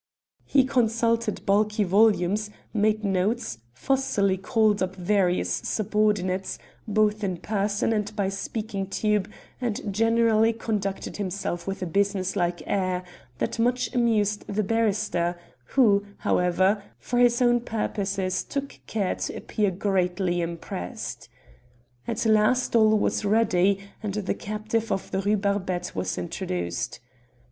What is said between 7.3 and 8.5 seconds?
person and by